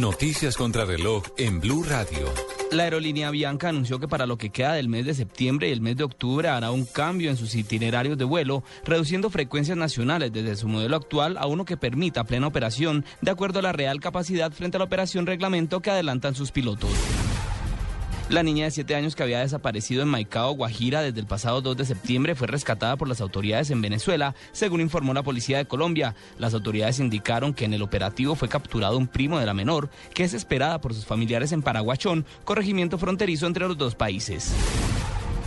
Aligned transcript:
Noticias 0.00 0.56
contra 0.56 0.86
reloj 0.86 1.22
en 1.36 1.60
Blue 1.60 1.84
Radio. 1.84 2.32
La 2.70 2.84
aerolínea 2.84 3.30
Bianca 3.30 3.68
anunció 3.68 4.00
que 4.00 4.08
para 4.08 4.24
lo 4.24 4.38
que 4.38 4.48
queda 4.48 4.72
del 4.72 4.88
mes 4.88 5.04
de 5.04 5.12
septiembre 5.12 5.68
y 5.68 5.72
el 5.72 5.82
mes 5.82 5.98
de 5.98 6.04
octubre 6.04 6.48
hará 6.48 6.70
un 6.70 6.86
cambio 6.86 7.28
en 7.28 7.36
sus 7.36 7.54
itinerarios 7.54 8.16
de 8.16 8.24
vuelo, 8.24 8.64
reduciendo 8.84 9.28
frecuencias 9.28 9.76
nacionales 9.76 10.32
desde 10.32 10.56
su 10.56 10.66
modelo 10.66 10.96
actual 10.96 11.36
a 11.36 11.46
uno 11.46 11.66
que 11.66 11.76
permita 11.76 12.24
plena 12.24 12.46
operación 12.46 13.04
de 13.20 13.30
acuerdo 13.30 13.58
a 13.58 13.62
la 13.62 13.72
real 13.72 14.00
capacidad 14.00 14.50
frente 14.50 14.78
a 14.78 14.80
la 14.80 14.84
operación 14.84 15.26
reglamento 15.26 15.80
que 15.80 15.90
adelantan 15.90 16.34
sus 16.34 16.52
pilotos. 16.52 16.90
La 18.32 18.42
niña 18.42 18.64
de 18.64 18.70
7 18.70 18.94
años 18.94 19.14
que 19.14 19.22
había 19.22 19.40
desaparecido 19.40 20.02
en 20.02 20.08
Maicao, 20.08 20.54
Guajira, 20.54 21.02
desde 21.02 21.20
el 21.20 21.26
pasado 21.26 21.60
2 21.60 21.76
de 21.76 21.84
septiembre 21.84 22.34
fue 22.34 22.46
rescatada 22.46 22.96
por 22.96 23.06
las 23.06 23.20
autoridades 23.20 23.70
en 23.70 23.82
Venezuela, 23.82 24.34
según 24.52 24.80
informó 24.80 25.12
la 25.12 25.22
policía 25.22 25.58
de 25.58 25.66
Colombia. 25.66 26.14
Las 26.38 26.54
autoridades 26.54 26.98
indicaron 26.98 27.52
que 27.52 27.66
en 27.66 27.74
el 27.74 27.82
operativo 27.82 28.34
fue 28.34 28.48
capturado 28.48 28.96
un 28.96 29.06
primo 29.06 29.38
de 29.38 29.44
la 29.44 29.52
menor, 29.52 29.90
que 30.14 30.24
es 30.24 30.32
esperada 30.32 30.80
por 30.80 30.94
sus 30.94 31.04
familiares 31.04 31.52
en 31.52 31.60
Paraguachón, 31.60 32.24
corregimiento 32.46 32.96
fronterizo 32.96 33.46
entre 33.46 33.68
los 33.68 33.76
dos 33.76 33.96
países. 33.96 34.54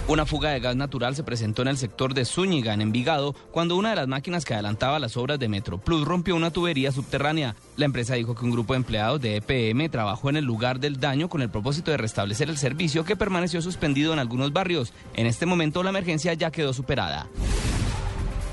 Una 0.07 0.27
fuga 0.27 0.51
de 0.51 0.59
gas 0.59 0.75
natural 0.75 1.15
se 1.15 1.23
presentó 1.23 1.63
en 1.63 1.67
el 1.67 1.77
sector 1.77 2.13
de 2.13 2.25
Zúñiga, 2.25 2.75
en 2.75 2.81
Envigado, 2.81 3.33
cuando 3.49 3.75
una 3.75 3.89
de 3.89 3.95
las 3.95 4.07
máquinas 4.07 4.45
que 4.45 4.53
adelantaba 4.53 4.99
las 4.99 5.17
obras 5.17 5.39
de 5.39 5.47
Metro 5.47 5.79
Plus 5.79 6.05
rompió 6.05 6.35
una 6.35 6.51
tubería 6.51 6.91
subterránea. 6.91 7.55
La 7.75 7.85
empresa 7.85 8.13
dijo 8.13 8.35
que 8.35 8.45
un 8.45 8.51
grupo 8.51 8.73
de 8.73 8.77
empleados 8.77 9.19
de 9.19 9.37
EPM 9.37 9.89
trabajó 9.89 10.29
en 10.29 10.37
el 10.37 10.45
lugar 10.45 10.79
del 10.79 10.99
daño 10.99 11.27
con 11.27 11.41
el 11.41 11.49
propósito 11.49 11.89
de 11.89 11.97
restablecer 11.97 12.49
el 12.49 12.59
servicio 12.59 13.03
que 13.03 13.15
permaneció 13.15 13.63
suspendido 13.63 14.13
en 14.13 14.19
algunos 14.19 14.53
barrios. 14.53 14.93
En 15.15 15.25
este 15.25 15.47
momento 15.47 15.81
la 15.81 15.89
emergencia 15.89 16.35
ya 16.35 16.51
quedó 16.51 16.71
superada. 16.71 17.27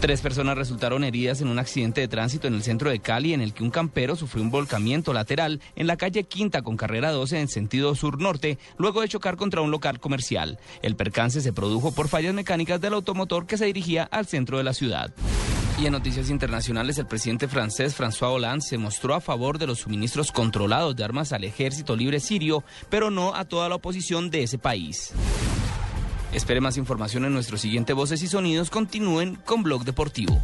Tres 0.03 0.21
personas 0.21 0.59
resultaron 0.59 1.05
heridas 1.05 1.43
en 1.43 1.47
un 1.47 1.61
accidente 1.61 2.01
de 2.01 2.09
tránsito 2.09 2.49
en 2.49 2.55
el 2.55 2.65
centro 2.65 2.91
de 2.91 2.99
Cali 2.99 3.35
en 3.35 3.41
el 3.41 3.55
que 3.55 3.63
un 3.63 3.71
campero 3.71 4.17
sufrió 4.17 4.43
un 4.43 4.51
volcamiento 4.51 5.13
lateral 5.13 5.61
en 5.77 5.87
la 5.87 5.97
calle 5.97 6.25
Quinta 6.25 6.63
con 6.63 6.77
carrera 6.77 7.13
12 7.13 7.39
en 7.39 7.47
sentido 7.47 7.95
sur-norte 7.95 8.59
luego 8.79 9.01
de 9.01 9.09
chocar 9.09 9.37
contra 9.37 9.61
un 9.61 9.71
local 9.71 10.01
comercial. 10.01 10.59
El 10.83 10.97
percance 10.97 11.41
se 11.41 11.53
produjo 11.53 11.95
por 11.95 12.09
fallas 12.09 12.35
mecánicas 12.35 12.81
del 12.81 12.95
automotor 12.95 13.47
que 13.47 13.57
se 13.57 13.67
dirigía 13.67 14.03
al 14.03 14.27
centro 14.27 14.59
de 14.59 14.65
la 14.65 14.75
ciudad. 14.75 15.13
Y 15.81 15.87
en 15.87 15.93
noticias 15.93 16.31
internacionales, 16.31 16.99
el 16.99 17.07
presidente 17.07 17.47
francés 17.47 17.97
François 17.97 18.35
Hollande 18.35 18.67
se 18.67 18.79
mostró 18.79 19.15
a 19.15 19.21
favor 19.21 19.59
de 19.59 19.69
los 19.69 19.79
suministros 19.79 20.33
controlados 20.33 20.97
de 20.97 21.05
armas 21.05 21.33
al 21.33 21.45
ejército 21.45 21.95
libre 21.95 22.19
sirio, 22.19 22.65
pero 22.91 23.13
no 23.13 23.37
a 23.37 23.45
toda 23.45 23.69
la 23.69 23.77
oposición 23.77 24.31
de 24.31 24.43
ese 24.43 24.59
país. 24.59 25.13
Espere 26.33 26.63
más 26.63 26.79
información 26.79 27.27
en 27.27 27.35
nuestro 27.35 27.59
siguiente 27.59 27.93
Voces 27.93 28.23
y 28.23 28.27
Sonidos. 28.27 28.71
Continúen 28.71 29.37
con 29.45 29.63
Blog 29.63 29.85
Deportivo. 29.85 30.41